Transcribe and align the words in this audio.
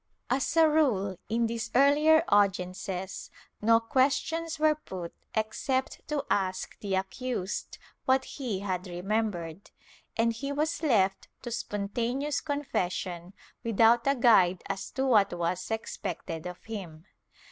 As 0.31 0.57
a 0.57 0.67
rule, 0.67 1.19
in 1.29 1.45
these 1.45 1.69
earher 1.75 2.23
audiences, 2.27 3.29
no 3.61 3.79
questions 3.79 4.57
were 4.57 4.73
put 4.73 5.13
except 5.35 6.01
to 6.07 6.25
ask 6.27 6.75
the 6.79 6.95
accused 6.95 7.77
what 8.05 8.25
he 8.25 8.61
had 8.61 8.87
remembered, 8.87 9.69
and 10.17 10.33
he 10.33 10.51
was 10.51 10.81
left 10.81 11.27
to 11.43 11.51
spontaneous 11.51 12.41
confession, 12.41 13.35
without 13.63 14.07
a 14.07 14.15
guide 14.15 14.63
as 14.67 14.89
to 14.89 15.05
what 15.05 15.37
was 15.37 15.69
expected 15.69 16.47
of 16.47 16.63
him. 16.63 17.05